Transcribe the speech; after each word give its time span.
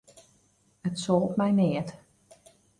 It 0.83 0.97
soalt 0.97 1.37
my 1.37 1.51
neat. 1.51 1.95